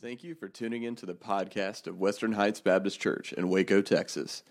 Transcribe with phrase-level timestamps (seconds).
[0.00, 3.82] Thank you for tuning in to the podcast of Western Heights Baptist Church in Waco,
[3.82, 4.44] Texas.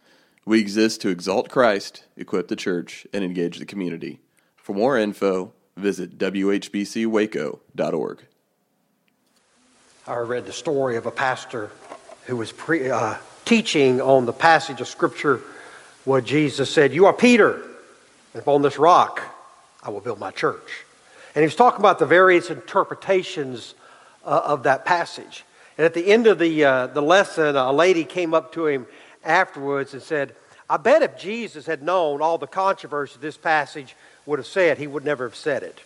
[0.44, 4.20] We exist to exalt Christ, equip the church, and engage the community.
[4.58, 8.26] For more info, visit whbcwaco.org.
[10.06, 11.72] I read the story of a pastor
[12.26, 15.40] who was pre, uh, teaching on the passage of Scripture
[16.04, 17.54] where Jesus said, You are Peter,
[18.34, 19.22] and upon this rock
[19.82, 20.84] I will build my church.
[21.36, 23.76] And he was talking about the various interpretations
[24.28, 25.44] uh, of that passage.
[25.78, 28.86] And at the end of the, uh, the lesson, a lady came up to him
[29.24, 30.36] afterwards and said,
[30.70, 34.88] I bet if Jesus had known all the controversy this passage would have said, he
[34.88, 35.80] would never have said it.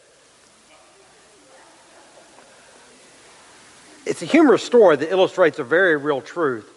[4.06, 6.68] It's a humorous story that illustrates a very real truth.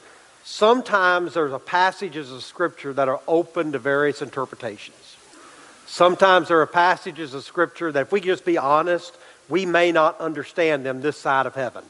[0.44, 5.16] Sometimes there's passages of Scripture that are open to various interpretations.
[5.86, 9.16] Sometimes there are passages of Scripture that, if we just be honest,
[9.48, 11.84] we may not understand them this side of heaven.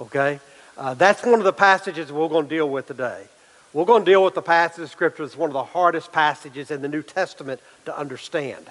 [0.00, 0.40] Okay?
[0.76, 3.24] Uh, that's one of the passages we're going to deal with today.
[3.72, 6.70] We're going to deal with the passage of Scripture that's one of the hardest passages
[6.70, 8.64] in the New Testament to understand.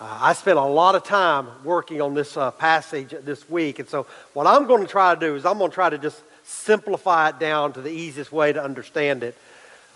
[0.00, 3.88] Uh, I spent a lot of time working on this uh, passage this week, and
[3.88, 6.22] so what I'm going to try to do is I'm going to try to just
[6.44, 9.36] simplify it down to the easiest way to understand it,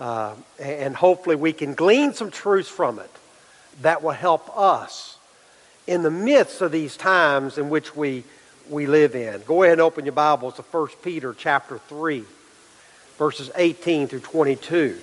[0.00, 3.10] uh, and hopefully we can glean some truths from it
[3.80, 5.11] that will help us
[5.86, 8.24] in the midst of these times in which we,
[8.68, 9.42] we live in.
[9.42, 12.24] Go ahead and open your Bibles to 1 Peter chapter 3,
[13.18, 14.98] verses 18 through 22.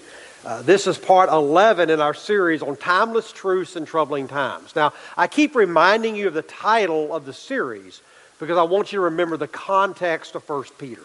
[0.46, 4.74] Uh, this is part 11 in our series on timeless truths in troubling times.
[4.74, 8.02] Now, I keep reminding you of the title of the series
[8.40, 11.04] because I want you to remember the context of 1 Peter.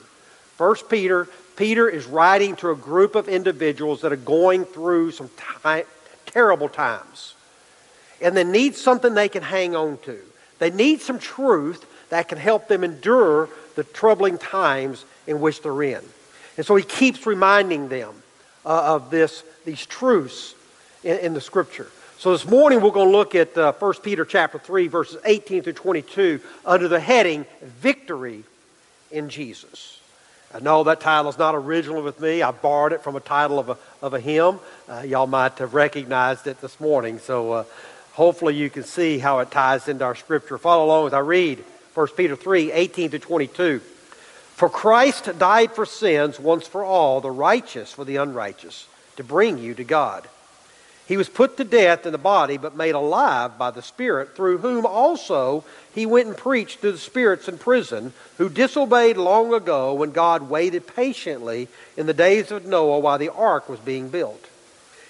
[0.57, 5.29] 1 Peter, Peter is writing to a group of individuals that are going through some
[6.27, 7.35] terrible times
[8.21, 10.19] and they need something they can hang on to.
[10.59, 15.83] They need some truth that can help them endure the troubling times in which they're
[15.83, 16.01] in.
[16.57, 18.15] And so he keeps reminding them
[18.65, 20.55] uh, of this, these truths
[21.03, 21.89] in, in, the scripture.
[22.19, 25.63] So this morning we're going to look at uh, 1 Peter chapter 3 verses 18
[25.63, 28.45] through 22 under the heading Victory
[29.11, 30.01] in Jesus.
[30.55, 32.41] I know that title is not original with me.
[32.41, 34.61] I borrowed it from a title of a, of a hymn.
[34.89, 37.19] Uh, y'all might have recognized it this morning.
[37.19, 37.65] So uh,
[38.15, 40.57] hopefully you can see how it ties into our scripture.
[40.57, 41.63] Follow along as I read
[41.95, 43.81] 1 Peter 3 18 to 22.
[44.55, 48.87] For Christ died for sins once for all, the righteous for the unrighteous,
[49.17, 50.29] to bring you to God.
[51.07, 54.59] He was put to death in the body, but made alive by the Spirit, through
[54.59, 55.65] whom also
[55.95, 60.49] he went and preached to the spirits in prison, who disobeyed long ago when God
[60.49, 64.47] waited patiently in the days of Noah while the ark was being built.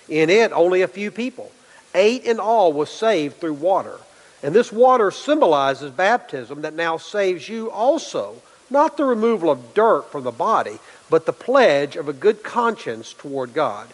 [0.08, 1.52] In it, only a few people
[1.94, 3.98] Eight in all was saved through water.
[4.42, 10.10] And this water symbolizes baptism that now saves you also, not the removal of dirt
[10.10, 10.78] from the body,
[11.08, 13.88] but the pledge of a good conscience toward God.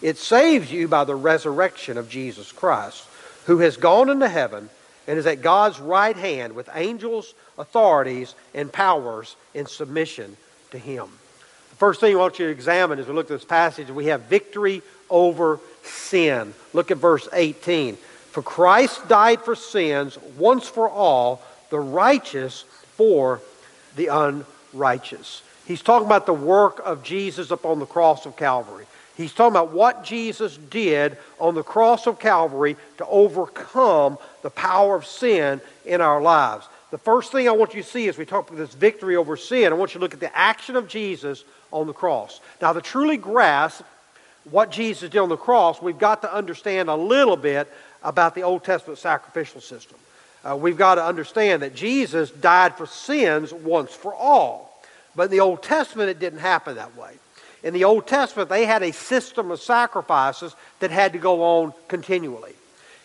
[0.00, 3.06] It saves you by the resurrection of Jesus Christ,
[3.46, 4.70] who has gone into heaven
[5.06, 10.36] and is at God's right hand with angels, authorities, and powers in submission
[10.70, 11.08] to him.
[11.70, 14.06] The first thing I want you to examine as we look at this passage, we
[14.06, 16.54] have victory over sin.
[16.72, 17.96] Look at verse 18.
[18.32, 22.62] For Christ died for sins once for all, the righteous
[22.96, 23.40] for
[23.94, 25.42] the unrighteous.
[25.66, 28.86] He's talking about the work of Jesus upon the cross of Calvary.
[29.16, 34.96] He's talking about what Jesus did on the cross of Calvary to overcome the power
[34.96, 36.66] of sin in our lives.
[36.90, 39.36] The first thing I want you to see as we talk about this victory over
[39.36, 42.40] sin, I want you to look at the action of Jesus on the cross.
[42.60, 43.82] Now, to truly grasp
[44.50, 47.72] what Jesus did on the cross, we've got to understand a little bit
[48.02, 49.96] about the Old Testament sacrificial system.
[50.44, 54.82] Uh, we've got to understand that Jesus died for sins once for all.
[55.14, 57.12] But in the Old Testament, it didn't happen that way.
[57.62, 61.74] In the Old Testament, they had a system of sacrifices that had to go on
[61.86, 62.54] continually.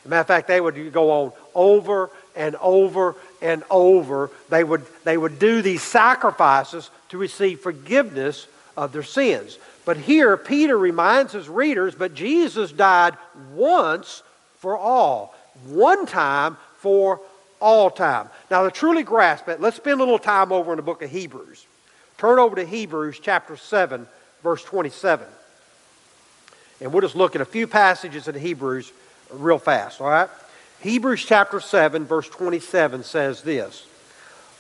[0.08, 4.31] Matter of fact, they would go on over and over and over.
[4.50, 8.48] They would, they would do these sacrifices to receive forgiveness
[8.78, 9.57] of their sins.
[9.88, 13.16] But here, Peter reminds his readers, but Jesus died
[13.54, 14.22] once
[14.57, 15.34] for all,
[15.66, 17.22] one time for
[17.62, 18.28] all time.
[18.51, 21.10] Now, to truly grasp it, let's spend a little time over in the book of
[21.10, 21.66] Hebrews.
[22.18, 24.06] Turn over to Hebrews chapter 7,
[24.44, 25.25] verse 27.
[26.81, 28.92] And we'll just look at a few passages in Hebrews
[29.31, 30.30] real fast, all right?
[30.81, 33.88] Hebrews chapter 7, verse 27 says this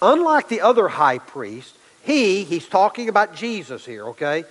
[0.01, 1.75] Unlike the other high priest,
[2.05, 4.45] he, he's talking about Jesus here, okay?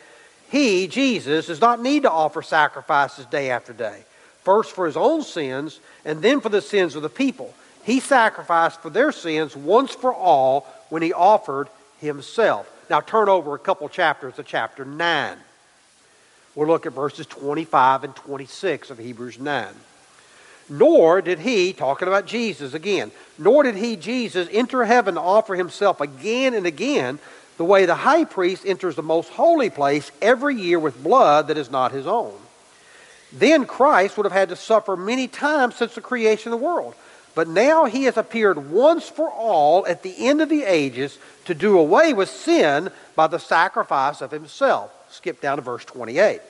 [0.50, 4.04] He, Jesus, does not need to offer sacrifices day after day,
[4.42, 7.52] first for his own sins and then for the sins of the people.
[7.84, 11.68] He sacrificed for their sins once for all when he offered
[12.00, 12.70] himself.
[12.88, 15.36] Now turn over a couple chapters to chapter 9.
[16.54, 19.68] We'll look at verses 25 and 26 of Hebrews 9.
[20.68, 25.54] Nor did he, talking about Jesus again, nor did he, Jesus, enter heaven to offer
[25.54, 27.18] himself again and again
[27.56, 31.58] the way the high priest enters the most holy place every year with blood that
[31.58, 32.34] is not his own.
[33.32, 36.94] Then Christ would have had to suffer many times since the creation of the world.
[37.34, 41.54] But now he has appeared once for all at the end of the ages to
[41.54, 44.90] do away with sin by the sacrifice of himself.
[45.10, 46.40] Skip down to verse 28.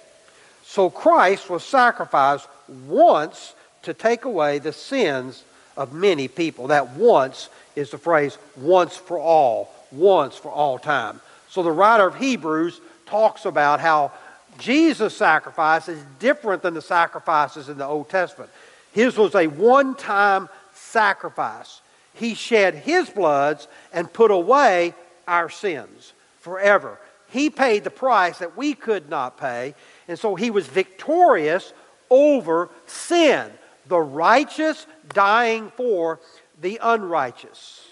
[0.64, 2.48] So Christ was sacrificed
[2.86, 5.42] once to take away the sins
[5.76, 6.68] of many people.
[6.68, 11.20] That once is the phrase once for all, once for all time.
[11.48, 14.12] So the writer of Hebrews talks about how
[14.58, 18.50] Jesus' sacrifice is different than the sacrifices in the Old Testament.
[18.92, 21.80] His was a one time sacrifice.
[22.14, 24.94] He shed his bloods and put away
[25.28, 26.98] our sins forever.
[27.28, 29.74] He paid the price that we could not pay,
[30.08, 31.72] and so he was victorious
[32.08, 33.50] over sin,
[33.86, 36.20] the righteous dying for
[36.60, 37.86] the unrighteous.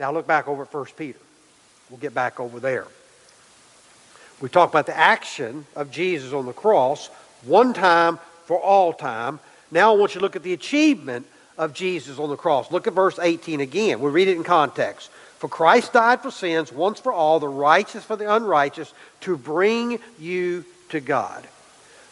[0.00, 1.18] Now look back over at 1 Peter.
[1.90, 2.86] We'll get back over there.
[4.40, 7.08] We talk about the action of Jesus on the cross,
[7.44, 9.38] one time for all time.
[9.70, 11.26] Now I want you to look at the achievement
[11.58, 12.72] of Jesus on the cross.
[12.72, 14.00] Look at verse 18 again.
[14.00, 15.10] We'll read it in context.
[15.38, 19.98] For Christ died for sins once for all, the righteous for the unrighteous, to bring
[20.18, 21.46] you to God.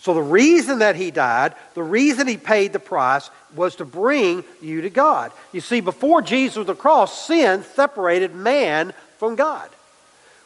[0.09, 4.43] So the reason that he died, the reason he paid the price, was to bring
[4.63, 5.33] you to God.
[5.53, 9.69] You see, before Jesus the cross, sin separated man from God.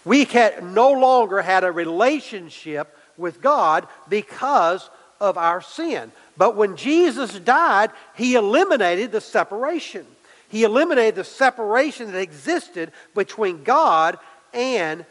[0.05, 6.11] We had no longer had a relationship with God because of our sin.
[6.37, 10.05] But when Jesus died, he eliminated the separation.
[10.49, 14.19] He eliminated the separation that existed between God
[14.53, 15.07] and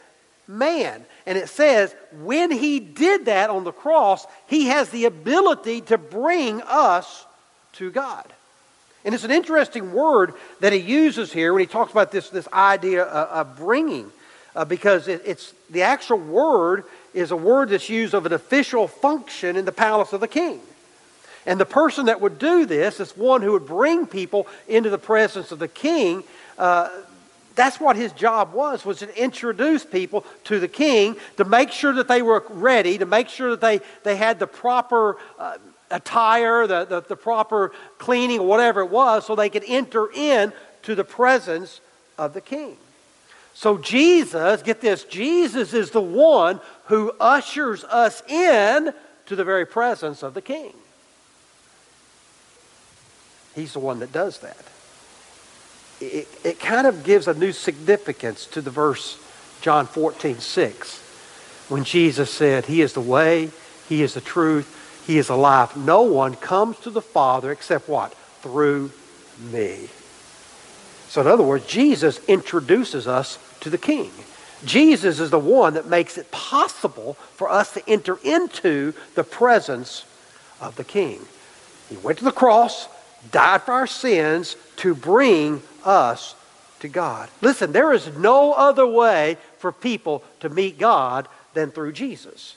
[0.48, 1.06] man.
[1.26, 5.98] And it says, when he did that on the cross, he has the ability to
[5.98, 7.26] bring us
[7.74, 8.26] to God.
[9.04, 12.48] And it's an interesting word that he uses here when he talks about this, this
[12.54, 14.12] idea of, bringing,
[14.56, 16.84] uh, because it, it's the actual word
[17.14, 20.60] is a word that's used of an official function in the palace of the king.
[21.46, 25.00] And the person that would do this is one who would bring people into the
[25.00, 26.24] presence of the king.
[26.58, 26.90] Uh,
[27.56, 31.94] that's what his job was, was to introduce people to the king, to make sure
[31.94, 35.58] that they were ready, to make sure that they, they had the proper uh,
[35.90, 40.54] attire, the, the, the proper cleaning, whatever it was, so they could enter in
[40.84, 41.82] to the presence
[42.18, 42.78] of the king.
[43.54, 48.94] So Jesus, get this, Jesus is the one who ushers us in
[49.26, 50.74] to the very presence of the king.
[53.54, 54.71] He's the one that does that.
[56.02, 59.18] It, it kind of gives a new significance to the verse
[59.62, 61.00] John 14, 6,
[61.70, 63.52] when Jesus said, He is the way,
[63.88, 65.78] He is the truth, He is the life.
[65.78, 68.14] No one comes to the Father except what?
[68.42, 68.92] Through
[69.52, 69.88] me.
[71.10, 74.12] So, in other words, Jesus introduces us to the King.
[74.66, 80.06] Jesus is the one that makes it possible for us to enter into the presence
[80.60, 81.20] of the King.
[81.90, 82.88] He went to the cross,
[83.32, 86.36] died for our sins to bring us
[86.80, 87.30] to God.
[87.42, 92.56] Listen, there is no other way for people to meet God than through Jesus.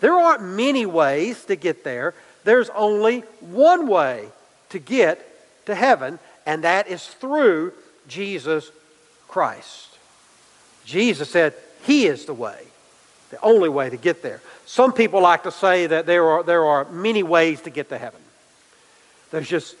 [0.00, 2.14] There aren't many ways to get there.
[2.44, 4.28] There's only one way
[4.70, 7.72] to get to heaven, and that is through
[8.08, 8.70] Jesus
[9.28, 9.96] Christ.
[10.84, 11.54] Jesus said,
[11.84, 12.62] He is the way,
[13.30, 14.40] the only way to get there.
[14.64, 17.98] Some people like to say that there are, there are many ways to get to
[17.98, 18.20] heaven.
[19.30, 19.76] There's just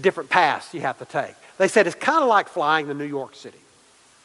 [0.00, 1.34] different paths you have to take.
[1.58, 3.58] They said it's kind of like flying to New York City.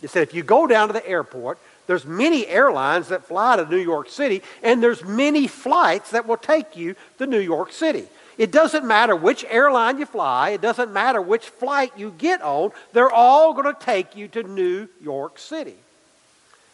[0.02, 1.58] They said if you go down to the airport,
[1.88, 6.38] there's many airlines that fly to New York City, and there's many flights that will
[6.38, 8.06] take you to New York City.
[8.38, 12.72] It doesn't matter which airline you fly, it doesn't matter which flight you get on,
[12.94, 15.76] they're all going to take you to New York City.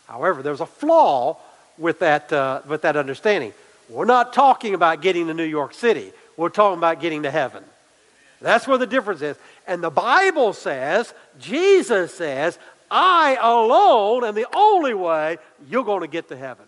[0.07, 1.38] However, there's a flaw
[1.77, 3.53] with that, uh, with that understanding.
[3.89, 7.63] We're not talking about getting to New York City, we're talking about getting to heaven.
[8.41, 9.38] That's where the difference is.
[9.67, 12.58] And the Bible says, Jesus says,
[12.89, 15.38] I alone am the only way
[15.69, 16.65] you're going to get to heaven.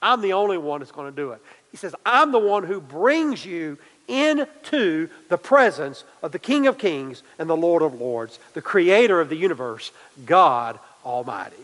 [0.00, 1.40] I'm the only one that's going to do it.
[1.70, 6.76] He says, I'm the one who brings you into the presence of the King of
[6.76, 9.92] Kings and the Lord of Lords, the creator of the universe,
[10.26, 11.56] God Almighty.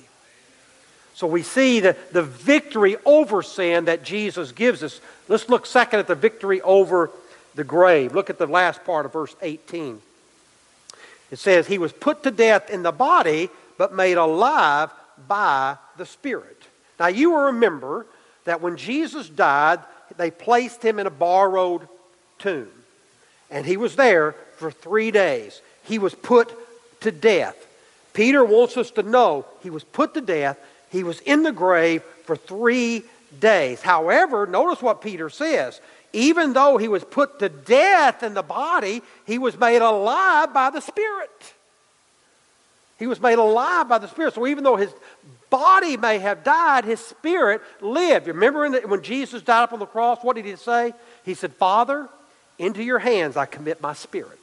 [1.15, 5.01] So we see the, the victory over sin that Jesus gives us.
[5.27, 7.11] Let's look second at the victory over
[7.55, 8.15] the grave.
[8.15, 10.01] Look at the last part of verse 18.
[11.31, 14.91] It says, He was put to death in the body, but made alive
[15.27, 16.63] by the Spirit.
[16.99, 18.07] Now, you will remember
[18.45, 19.81] that when Jesus died,
[20.17, 21.87] they placed him in a borrowed
[22.39, 22.69] tomb.
[23.51, 25.61] And he was there for three days.
[25.85, 26.53] He was put
[27.01, 27.57] to death.
[28.13, 30.59] Peter wants us to know he was put to death.
[30.91, 33.05] He was in the grave for three
[33.39, 33.81] days.
[33.81, 35.81] However, notice what Peter says.
[36.19, 40.69] Even though he was put to death in the body, he was made alive by
[40.69, 41.55] the Spirit.
[42.99, 44.35] He was made alive by the Spirit.
[44.35, 44.93] So even though his
[45.49, 48.27] body may have died, his spirit lived.
[48.27, 50.93] You remember the, when Jesus died up on the cross, what did he say?
[51.25, 52.09] He said, Father,
[52.59, 54.41] into your hands I commit my spirit.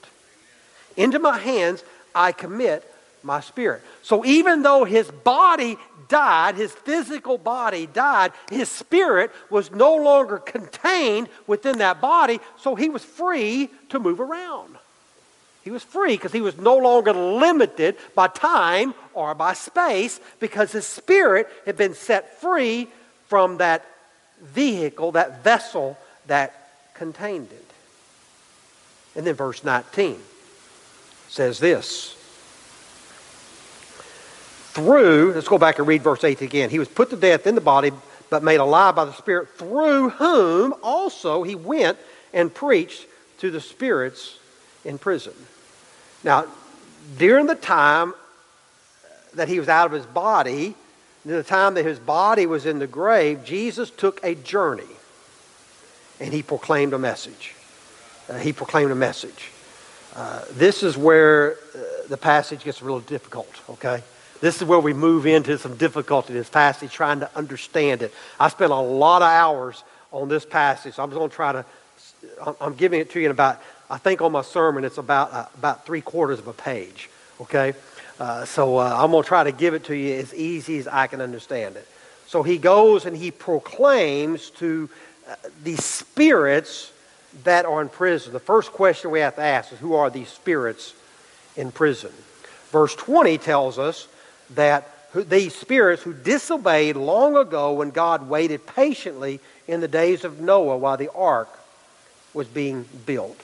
[0.96, 1.84] Into my hands
[2.15, 2.89] I commit
[3.22, 3.82] my spirit.
[4.01, 10.38] So even though his body died, his physical body died, his spirit was no longer
[10.38, 14.77] contained within that body, so he was free to move around.
[15.63, 20.71] He was free because he was no longer limited by time or by space because
[20.71, 22.88] his spirit had been set free
[23.27, 23.83] from that
[24.43, 25.97] vehicle, that vessel
[26.27, 27.65] that contained it.
[29.15, 30.19] And then verse 19
[31.29, 32.14] says this
[34.75, 36.70] through, let's go back and read verse 8 again.
[36.70, 37.91] He was put to death in the body,
[38.29, 41.98] but made alive by the Spirit, through whom also he went
[42.34, 44.38] and preached to the spirits
[44.84, 45.34] in prison.
[46.25, 46.46] Now,
[47.17, 48.13] during the time
[49.36, 50.75] that he was out of his body,
[51.25, 54.84] during the time that his body was in the grave, Jesus took a journey
[56.20, 57.55] and he proclaimed a message.
[58.29, 59.51] Uh, he proclaimed a message.
[60.13, 64.03] Uh, this is where uh, the passage gets real difficult, okay?
[64.42, 68.13] This is where we move into some difficulty in this passage, trying to understand it.
[68.39, 71.00] I spent a lot of hours on this passage.
[71.00, 71.65] I'm going to try to,
[72.60, 75.46] I'm giving it to you in about, I think on my sermon, it's about, uh,
[75.58, 77.10] about three quarters of a page,
[77.42, 77.74] okay?
[78.20, 80.88] Uh, so uh, I'm going to try to give it to you as easy as
[80.88, 81.88] I can understand it.
[82.27, 84.89] So he goes and he proclaims to
[85.30, 86.92] uh, these spirits
[87.44, 88.34] that are in prison.
[88.34, 90.94] The first question we have to ask is who are these spirits
[91.56, 92.12] in prison?
[92.72, 94.08] Verse 20 tells us
[94.51, 100.39] that these spirits who disobeyed long ago when God waited patiently in the days of
[100.39, 101.49] Noah while the ark
[102.33, 103.39] was being built.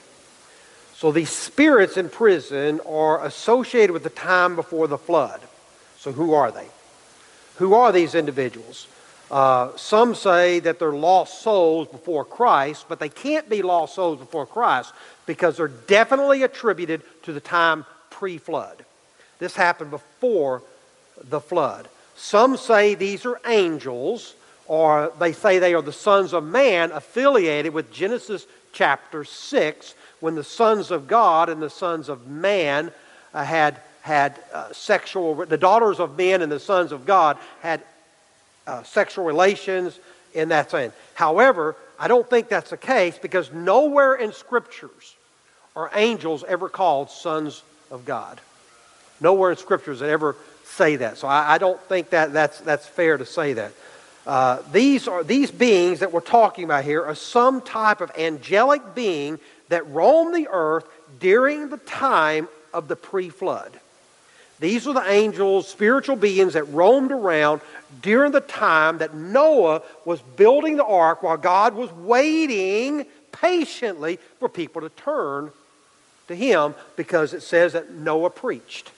[0.94, 5.40] So these spirits in prison are associated with the time before the flood.
[5.98, 6.66] So who are they?
[7.56, 8.86] Who are these individuals?
[9.30, 14.18] Uh, some say that they're lost souls before Christ, but they can't be lost souls
[14.18, 14.92] before Christ
[15.24, 18.84] because they're definitely attributed to the time pre flood.
[19.38, 20.62] This happened before
[21.28, 21.88] the flood.
[22.16, 24.34] Some say these are angels,
[24.66, 30.34] or they say they are the sons of man affiliated with Genesis chapter 6, when
[30.34, 32.92] the sons of God and the sons of man
[33.34, 37.82] uh, had, had uh, sexual, the daughters of men and the sons of God had
[38.66, 39.98] uh, sexual relations
[40.34, 40.94] in that sense.
[41.14, 45.14] However, I don't think that's the case because nowhere in scriptures
[45.74, 48.40] are angels ever called sons of God.
[49.20, 51.18] Nowhere in scriptures that ever say that.
[51.18, 53.72] So I, I don't think that that's, that's fair to say that.
[54.26, 58.94] Uh, these, are, these beings that we're talking about here are some type of angelic
[58.94, 59.38] being
[59.68, 60.84] that roamed the earth
[61.18, 63.72] during the time of the pre flood.
[64.60, 67.62] These are the angels, spiritual beings that roamed around
[68.00, 74.48] during the time that Noah was building the ark while God was waiting patiently for
[74.48, 75.50] people to turn
[76.28, 78.92] to him because it says that Noah preached.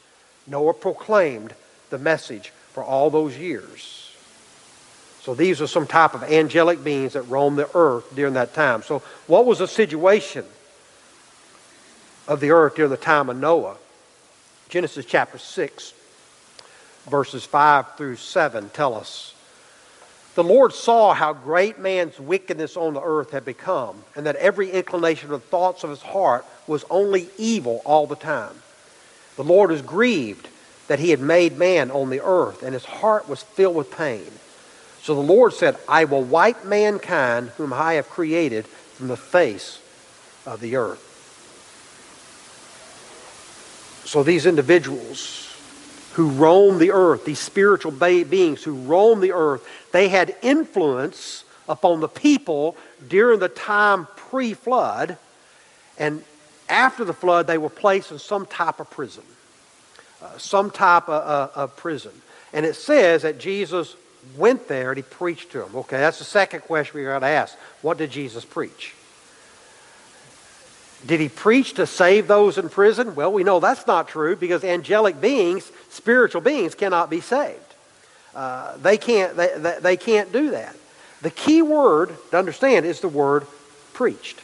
[0.47, 1.55] Noah proclaimed
[1.91, 4.15] the message for all those years.
[5.21, 8.83] So these are some type of angelic beings that roamed the earth during that time.
[8.83, 10.45] So what was the situation
[12.29, 13.77] of the earth during the time of Noah?
[14.69, 15.95] Genesis chapter 6,
[17.09, 19.35] verses 5 through 7 tell us.
[20.35, 24.71] The Lord saw how great man's wickedness on the earth had become, and that every
[24.71, 28.55] inclination of the thoughts of his heart was only evil all the time.
[29.37, 30.49] The Lord was grieved
[30.88, 34.31] that he had made man on the earth, and his heart was filled with pain.
[35.03, 39.81] So the Lord said, I will wipe mankind, whom I have created, from the face
[40.47, 41.11] of the earth.
[44.07, 45.55] So these individuals
[46.12, 52.00] who roam the earth, these spiritual beings who roam the earth, they had influence upon
[52.00, 52.76] the people
[53.09, 55.17] during the time pre flood,
[55.99, 56.23] and
[56.68, 59.25] after the flood, they were placed in some type of prison.
[60.23, 62.12] Uh, some type of, uh, of prison.
[62.52, 63.97] And it says that Jesus
[64.37, 65.75] went there and he preached to them.
[65.75, 67.56] Okay, that's the second question we got to ask.
[67.83, 68.94] What did Jesus preach?
[71.04, 73.14] Did he preach to save those in prison?
[73.14, 77.61] Well, we know that's not true because angelic beings, spiritual beings, cannot be saved.
[78.35, 80.75] uh, they, can't, they, they, they can't do that.
[81.23, 83.47] The key word to understand is the word
[83.92, 84.40] preached.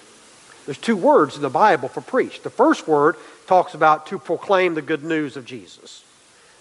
[0.66, 2.42] There's two words in the Bible for preached.
[2.42, 6.04] The first word talks about to proclaim the good news of Jesus.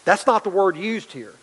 [0.05, 1.33] That's not the word used here.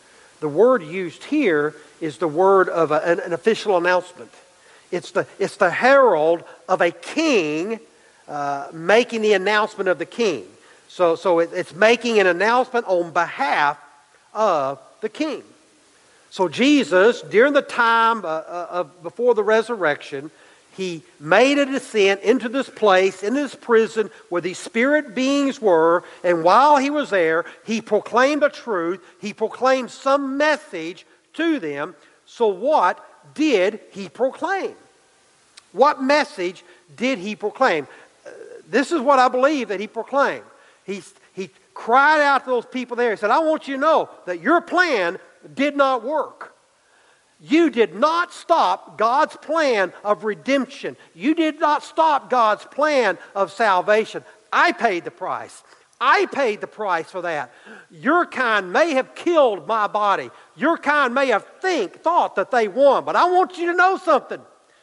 [0.40, 4.30] The word used here is the word of a, an, an, official announcement.
[4.90, 7.80] It's the, it's the herald of a king
[8.28, 10.46] uh, making the announcement of the king.
[10.88, 13.78] So, so it, it's making an announcement on behalf
[14.34, 15.42] of the king.
[16.30, 20.30] So Jesus, during the time uh, uh, of before the resurrection,
[20.76, 26.04] he made a descent into this place, in this prison where these spirit beings were,
[26.22, 31.96] and while he was there, he proclaimed a truth, he proclaimed some message to them.
[32.26, 33.02] So, what
[33.34, 34.74] did he proclaim?
[35.72, 36.62] What message
[36.94, 37.86] did he proclaim?
[38.26, 38.30] Uh,
[38.68, 40.44] this is what I believe that he proclaimed.
[40.84, 41.02] He,
[41.32, 43.12] he cried out to those people there.
[43.12, 45.18] He said, I want you to know that your plan
[45.54, 46.55] did not work.
[47.40, 50.96] You did not stop God's plan of redemption.
[51.14, 54.24] You did not stop God's plan of salvation.
[54.52, 55.62] I paid the price.
[56.00, 57.52] I paid the price for that.
[57.90, 60.30] Your kind may have killed my body.
[60.54, 63.04] Your kind may have think, thought that they won.
[63.04, 64.40] But I want you to know something.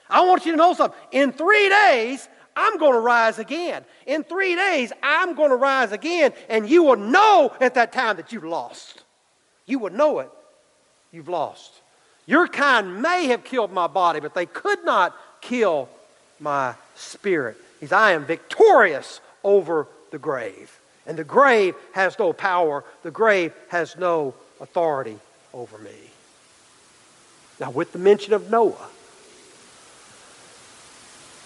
[0.10, 1.00] I want you to know something.
[1.12, 3.84] In three days, I'm going to rise again.
[4.06, 6.34] In three days, I'm going to rise again.
[6.50, 9.04] And you will know at that time that you've lost.
[9.66, 10.30] You will know it
[11.12, 11.83] you've lost.
[12.26, 15.90] Your kind may have killed my body, but they could not kill
[16.40, 17.58] my spirit.
[17.80, 20.80] He says, I am victorious over the grave.
[21.06, 25.18] And the grave has no power, the grave has no authority
[25.54, 25.92] over me.
[27.60, 28.90] Now, with the mention of Noah,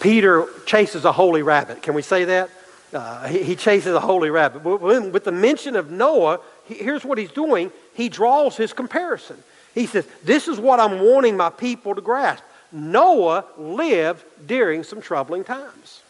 [0.00, 1.82] Peter chases a holy rabbit.
[1.82, 2.50] Can we say that?
[2.92, 4.62] Uh, he, he, chases a holy rabbit.
[4.64, 7.70] With the mention of Noah, he, here's what he's doing.
[7.94, 9.42] He draws his comparison.
[9.78, 12.42] He says, This is what I'm wanting my people to grasp.
[12.72, 16.02] Noah lived during some troubling times.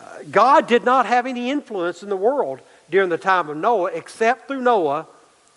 [0.00, 3.90] Uh, God did not have any influence in the world during the time of Noah
[3.92, 5.06] except through Noah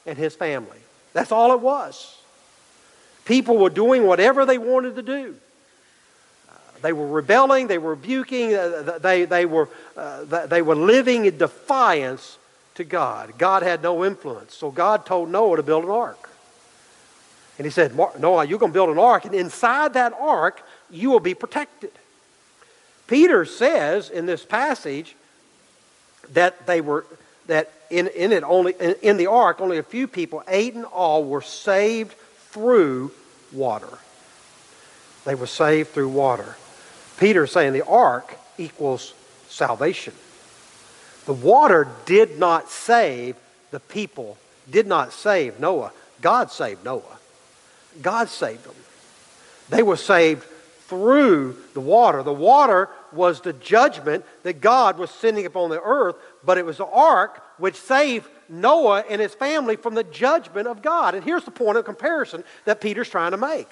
[0.06, 0.78] and his family.
[1.14, 2.18] That's all it was.
[3.24, 5.36] People were doing whatever they wanted to do.
[6.50, 11.38] Uh, they were rebelling, they were rebuking, uh, they, they, were, they were living in
[11.38, 12.38] defiance
[12.76, 13.38] to God.
[13.38, 14.54] God had no influence.
[14.54, 16.30] So God told Noah to build an ark.
[17.58, 21.10] And he said, Noah, you're going to build an ark, and inside that ark, you
[21.10, 21.92] will be protected.
[23.08, 25.16] Peter says in this passage
[26.34, 27.06] that they were
[27.48, 30.84] that in, in it only in, in the ark only a few people, eight in
[30.86, 32.14] all, were saved
[32.50, 33.12] through
[33.52, 34.00] water.
[35.24, 36.56] They were saved through water.
[37.18, 39.14] Peter saying the ark equals
[39.48, 40.14] salvation.
[41.26, 43.36] The water did not save
[43.72, 44.38] the people,
[44.70, 45.92] did not save Noah.
[46.22, 47.18] God saved Noah.
[48.02, 48.76] God saved them.
[49.70, 50.44] They were saved
[50.88, 52.22] through the water.
[52.22, 56.78] The water was the judgment that God was sending upon the earth, but it was
[56.78, 61.16] the ark which saved Noah and his family from the judgment of God.
[61.16, 63.68] And here's the point of comparison that Peter's trying to make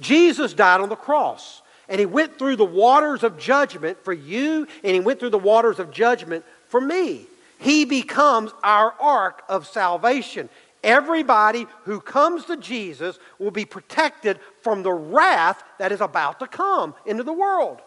[0.00, 4.66] Jesus died on the cross, and he went through the waters of judgment for you,
[4.84, 7.26] and he went through the waters of judgment for me.
[7.58, 10.48] He becomes our ark of salvation.
[10.84, 16.46] Everybody who comes to Jesus will be protected from the wrath that is about to
[16.46, 17.80] come into the world.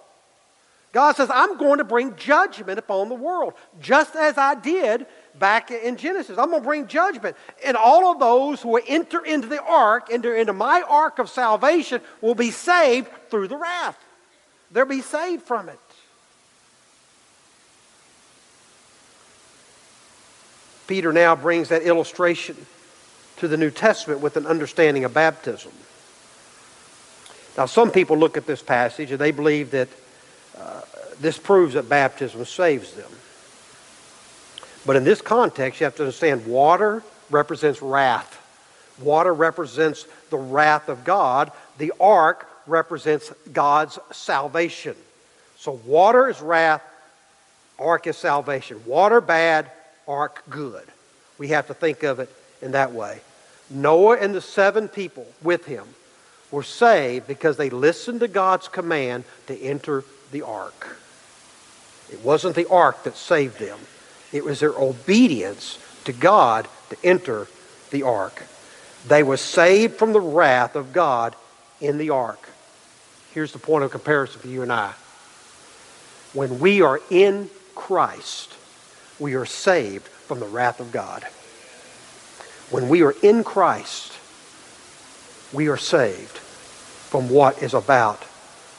[0.92, 5.06] God says, I'm going to bring judgment upon the world, just as I did
[5.40, 6.38] back in Genesis.
[6.38, 7.38] I'm going to bring judgment.
[7.64, 12.02] And all of those who enter into the ark, enter into my ark of salvation,
[12.20, 13.98] will be saved through the wrath.
[14.70, 15.80] They'll be saved from it.
[20.88, 22.58] Peter now brings that illustration
[23.42, 25.72] to the New Testament with an understanding of baptism.
[27.58, 29.90] Now, some people look at this passage and they believe that
[30.56, 30.82] uh,
[31.20, 33.10] this proves that baptism saves them.
[34.86, 37.02] But in this context, you have to understand water
[37.32, 38.38] represents wrath.
[39.02, 41.52] Water represents the wrath of God.
[41.80, 44.96] The ark represents God's salvation.
[45.58, 46.84] So water is wrath,
[47.80, 48.84] ark is salvation.
[48.86, 49.72] Water bad,
[50.08, 50.86] ark good.
[51.40, 52.30] We have to think of it
[52.62, 53.22] in that way.
[53.72, 55.86] Noah and the seven people with him
[56.52, 60.98] were saved because they listened to God's command to enter the ark.
[62.12, 63.80] It wasn't the ark that saved them,
[64.32, 67.48] it was their obedience to God to enter
[67.92, 68.44] the ark.
[69.08, 71.36] They were saved from the wrath of God
[71.80, 72.50] in the ark.
[73.34, 74.94] Here's the point of comparison for you and I.
[76.34, 78.54] When we are in Christ,
[79.20, 81.26] we are saved from the wrath of God.
[82.72, 84.18] When we are in Christ,
[85.54, 88.26] we are saved from what is about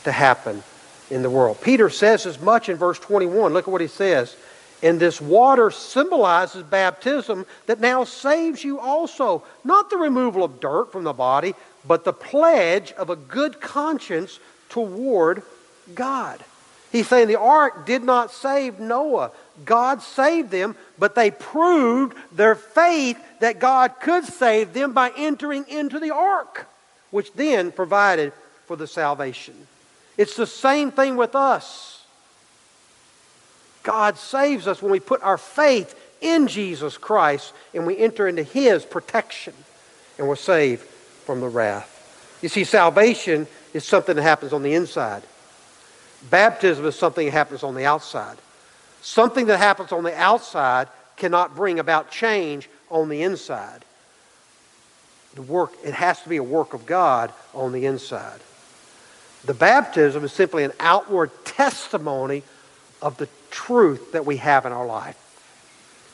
[0.05, 0.63] to happen
[1.11, 1.61] in the world.
[1.61, 3.53] Peter says as much in verse 21.
[3.53, 4.35] Look at what he says.
[4.83, 9.45] And this water symbolizes baptism that now saves you also.
[9.63, 11.55] Not the removal of dirt from the body,
[11.87, 15.43] but the pledge of a good conscience toward
[15.95, 16.43] God.
[16.91, 19.31] He's saying the ark did not save Noah.
[19.65, 25.65] God saved them, but they proved their faith that God could save them by entering
[25.69, 26.67] into the ark,
[27.11, 28.33] which then provided
[28.67, 29.55] for the salvation.
[30.17, 32.05] It's the same thing with us.
[33.83, 38.43] God saves us when we put our faith in Jesus Christ and we enter into
[38.43, 39.55] His protection
[40.19, 41.89] and we're saved from the wrath.
[42.43, 45.23] You see, salvation is something that happens on the inside.
[46.31, 48.37] Baptism is something that happens on the outside.
[49.03, 53.85] Something that happens on the outside cannot bring about change on the inside.
[55.35, 58.41] The work, it has to be a work of God on the inside.
[59.45, 62.45] The baptism is simply an outward testimony
[63.01, 65.19] of the truth that we have in our life.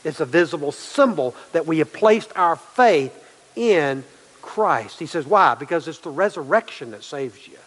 [0.04, 3.12] It's a visible symbol that we have placed our faith
[3.54, 4.04] in
[4.40, 4.98] Christ.
[4.98, 5.56] He says, why?
[5.56, 7.58] Because it's the resurrection that saves you.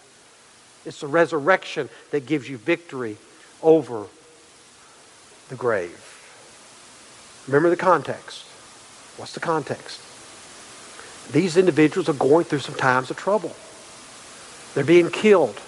[0.84, 3.18] It's the resurrection that gives you victory
[3.62, 4.08] over
[5.52, 7.44] the grave.
[7.46, 8.46] Remember the context.
[9.18, 10.02] What's the context?
[11.34, 13.54] These individuals are going through some times of trouble.
[14.74, 15.60] They're being killed.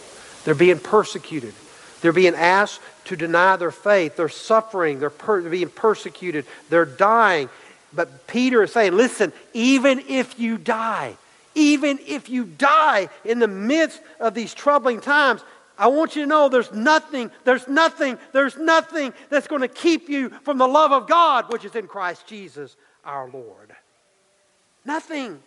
[0.45, 1.53] They're being persecuted.
[2.01, 4.15] They're being asked to deny their faith.
[4.15, 4.99] They're suffering.
[4.99, 6.45] They're, per- they're being persecuted.
[6.69, 7.49] They're dying.
[7.93, 11.17] But Peter is saying, listen, even if you die,
[11.55, 15.41] even if you die in the midst of these troubling times,
[15.77, 20.07] I want you to know there's nothing, there's nothing, there's nothing that's going to keep
[20.07, 23.75] you from the love of God, which is in Christ Jesus our Lord.
[24.85, 25.39] Nothing.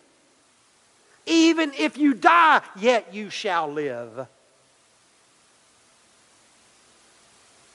[1.25, 4.27] Even if you die, yet you shall live.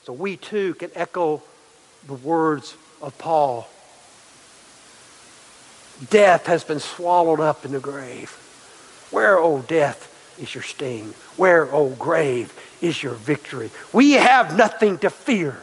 [0.05, 1.43] So we too can echo
[2.07, 3.69] the words of Paul.
[6.11, 8.31] Death has been swallowed up in the grave.
[9.11, 10.12] Where, O oh, death,
[10.43, 11.15] is your sting?
[11.37, 13.71] Where, O oh, grave, is your victory?
[13.93, 15.57] We have nothing to fear.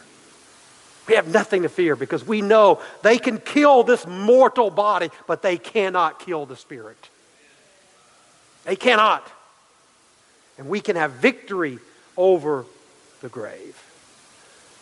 [1.08, 5.42] We have nothing to fear because we know they can kill this mortal body, but
[5.42, 7.10] they cannot kill the spirit.
[8.64, 9.28] They cannot.
[10.58, 11.80] And we can have victory
[12.16, 12.66] over
[13.22, 13.84] the grave.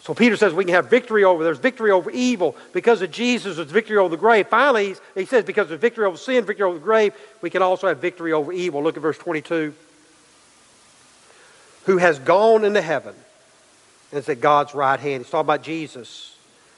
[0.01, 2.55] So Peter says we can have victory over, there's victory over evil.
[2.71, 4.47] Because of Jesus, there's victory over the grave.
[4.47, 7.87] Finally, he says because of victory over sin, victory over the grave, we can also
[7.87, 8.81] have victory over evil.
[8.81, 9.73] Look at verse 22.
[11.87, 13.15] Who has gone into heaven
[14.11, 15.23] and is at God's right hand.
[15.23, 16.35] He's talking about Jesus.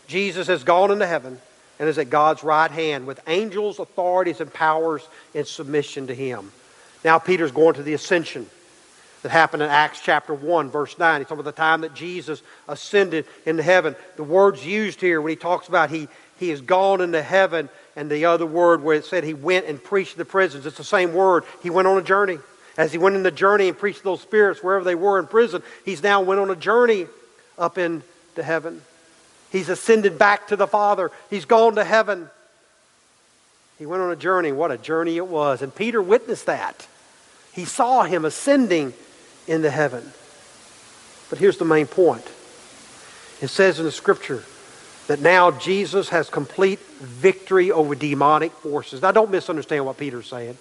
[0.07, 1.39] Jesus has gone into heaven
[1.79, 6.51] and is at God's right hand with angels, authorities, and powers in submission to him.
[7.03, 8.47] Now Peter's going to the ascension
[9.21, 11.21] that happened in Acts chapter 1, verse 9.
[11.21, 13.95] He's talking about the time that Jesus ascended into heaven.
[14.15, 16.07] The words used here when he talks about he,
[16.39, 19.83] he has gone into heaven, and the other word where it said he went and
[19.83, 21.43] preached the prisons, it's the same word.
[21.61, 22.39] He went on a journey.
[22.79, 25.61] As he went in the journey and preached those spirits wherever they were in prison,
[25.83, 27.07] he's now went on a journey
[27.57, 28.01] up into
[28.41, 28.81] heaven.
[29.51, 31.11] He's ascended back to the Father.
[31.29, 32.29] He's gone to heaven.
[33.79, 34.53] He went on a journey.
[34.53, 35.61] What a journey it was.
[35.61, 36.87] And Peter witnessed that.
[37.51, 38.93] He saw him ascending
[39.45, 40.13] into heaven.
[41.29, 42.25] But here's the main point
[43.41, 44.45] it says in the scripture
[45.07, 49.01] that now Jesus has complete victory over demonic forces.
[49.01, 50.57] Now, don't misunderstand what Peter's saying.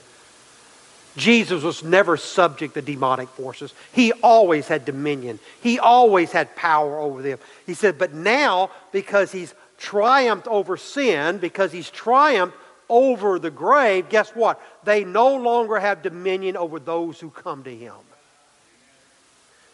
[1.18, 3.74] Jesus was never subject to demonic forces.
[3.92, 5.38] He always had dominion.
[5.60, 7.38] He always had power over them.
[7.66, 12.56] He said, but now, because he's triumphed over sin, because he's triumphed
[12.88, 14.60] over the grave, guess what?
[14.84, 17.94] They no longer have dominion over those who come to him.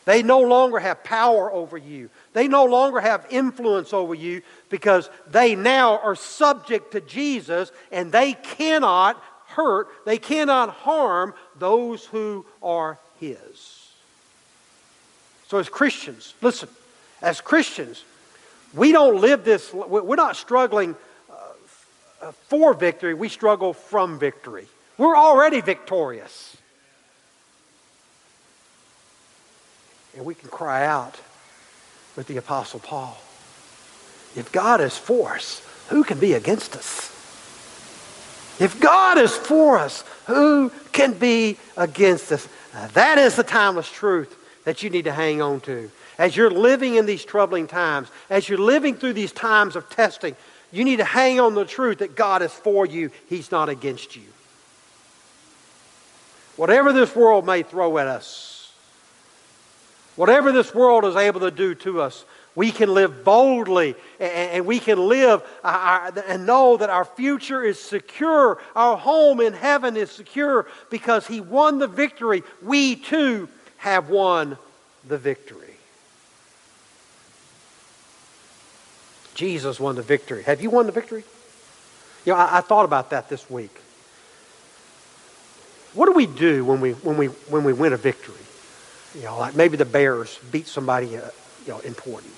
[0.07, 2.11] They no longer have power over you.
[2.33, 8.13] They no longer have influence over you because they now are subject to Jesus and
[8.13, 9.23] they cannot
[9.55, 13.89] hurt, they cannot harm those who are His.
[15.49, 16.69] So, as Christians, listen,
[17.23, 18.05] as Christians,
[18.75, 20.97] we don't live this, we're not struggling
[21.31, 24.67] uh, for victory, we struggle from victory.
[24.99, 26.57] We're already victorious.
[30.17, 31.21] And we can cry out
[32.17, 33.19] with the Apostle Paul
[34.37, 37.14] If God is for us, who can be against us?
[38.61, 42.49] If God is for us, who can be against us?
[42.73, 45.91] Now, that is the timeless truth that you need to hang on to.
[46.19, 50.37] As you're living in these troubling times, as you're living through these times of testing,
[50.75, 54.17] You need to hang on the truth that God is for you, He's not against
[54.17, 54.25] you.
[56.57, 58.73] Whatever this world may throw at us,
[60.17, 62.25] whatever this world is able to do to us,
[62.57, 68.61] we can live boldly and we can live and know that our future is secure.
[68.77, 72.43] Our home in heaven is secure because He won the victory.
[72.63, 74.57] We too have won
[75.07, 75.61] the victory.
[79.35, 80.45] Jesus won the victory.
[80.45, 81.25] Have you won the victory?
[82.25, 83.77] You know, I, I thought about that this week.
[85.93, 88.35] What do we do when we, when we, when we win a victory?
[89.17, 91.31] You know, like maybe the Bears beat somebody uh,
[91.67, 92.33] you know, important.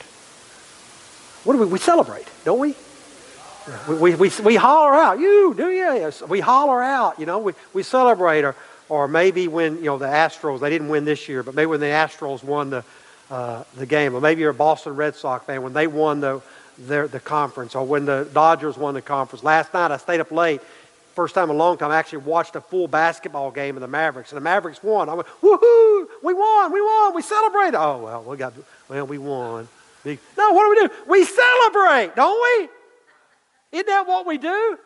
[1.45, 2.75] What do we, we celebrate, don't we?
[3.89, 6.13] We, we, we, we holler out, you, do you?
[6.29, 8.45] We holler out, you know, we, we celebrate.
[8.45, 8.55] Or,
[8.89, 11.81] or maybe when, you know, the Astros, they didn't win this year, but maybe when
[11.81, 12.85] the Astros won the,
[13.31, 14.15] uh, the game.
[14.15, 16.41] Or maybe you're a Boston Red Sox fan, when they won the,
[16.79, 17.75] their, the conference.
[17.75, 19.43] Or when the Dodgers won the conference.
[19.43, 20.61] Last night I stayed up late
[21.17, 23.89] first time in a long time, I actually watched a full basketball game of the
[23.89, 25.09] Mavericks, and the Mavericks won.
[25.09, 27.75] I went, woohoo, we won, we won, we celebrate.
[27.75, 28.53] Oh, well, we got,
[28.89, 29.69] well, we won.
[30.05, 30.95] No, what do we do?
[31.09, 32.69] We celebrate, don't we?
[33.73, 34.79] Isn't that what we do?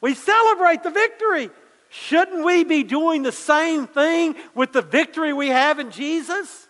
[0.00, 1.50] We celebrate the victory.
[1.90, 6.66] Shouldn't we be doing the same thing with the victory we have in Jesus?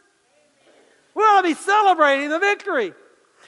[1.15, 2.93] We ought to be celebrating the victory.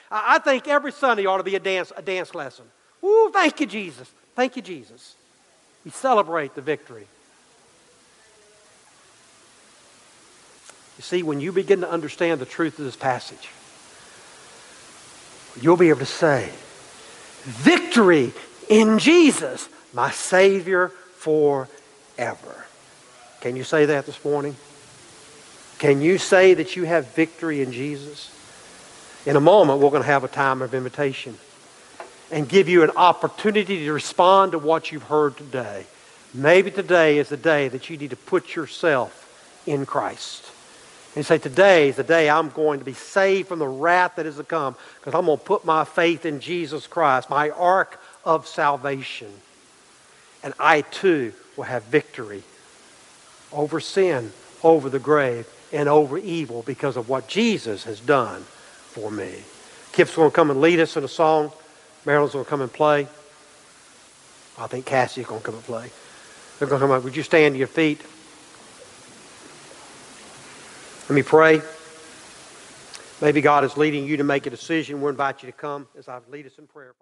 [0.09, 2.65] I think every Sunday ought to be a dance, a dance lesson.
[3.03, 4.09] Ooh, thank you, Jesus.
[4.35, 5.15] Thank you, Jesus.
[5.83, 7.07] We celebrate the victory.
[10.97, 13.49] You see, when you begin to understand the truth of this passage,
[15.61, 16.49] you'll be able to say,
[17.43, 18.33] Victory
[18.67, 22.65] in Jesus, my Savior forever.
[23.41, 24.55] Can you say that this morning?
[25.79, 28.33] Can you say that you have victory in Jesus?
[29.25, 31.37] In a moment, we're going to have a time of invitation
[32.31, 35.85] and give you an opportunity to respond to what you've heard today.
[36.33, 40.46] Maybe today is the day that you need to put yourself in Christ.
[41.17, 44.27] And say, Today is the day I'm going to be saved from the wrath that
[44.27, 47.99] is to come because I'm going to put my faith in Jesus Christ, my ark
[48.23, 49.31] of salvation.
[50.43, 52.43] And I too will have victory
[53.51, 59.09] over sin, over the grave, and over evil because of what Jesus has done for
[59.09, 59.33] me.
[59.93, 61.51] Kip's going to come and lead us in a song.
[62.05, 63.07] Marilyn's going to come and play.
[64.59, 65.89] I think Cassie's going to come and play.
[66.59, 67.03] They're going to come up.
[67.03, 68.01] Would you stand to your feet?
[71.09, 71.61] Let me pray.
[73.21, 74.99] Maybe God is leading you to make a decision.
[74.99, 76.97] We'll invite you to come as I lead us in prayer.